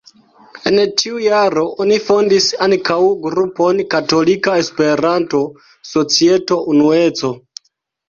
En 0.69 0.77
tiu 1.01 1.19
jaro 1.25 1.65
oni 1.85 1.99
fondis 2.07 2.47
ankaŭ 2.69 2.97
grupon 3.27 3.85
Katolika 3.95 4.59
Esperanto-Societo 4.65 6.63
Unueco. 6.77 7.37